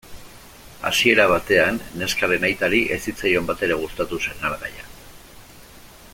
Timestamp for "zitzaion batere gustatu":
3.11-4.21